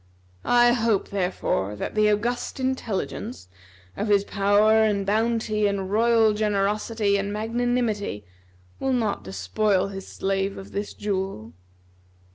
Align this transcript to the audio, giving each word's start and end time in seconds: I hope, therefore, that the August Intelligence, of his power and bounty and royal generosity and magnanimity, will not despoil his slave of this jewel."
I 0.43 0.71
hope, 0.71 1.09
therefore, 1.09 1.75
that 1.75 1.93
the 1.93 2.09
August 2.11 2.59
Intelligence, 2.59 3.47
of 3.95 4.07
his 4.07 4.23
power 4.23 4.81
and 4.83 5.05
bounty 5.05 5.67
and 5.67 5.91
royal 5.91 6.33
generosity 6.33 7.17
and 7.17 7.31
magnanimity, 7.31 8.25
will 8.79 8.93
not 8.93 9.23
despoil 9.23 9.89
his 9.89 10.07
slave 10.07 10.57
of 10.57 10.71
this 10.71 10.95
jewel." 10.95 11.53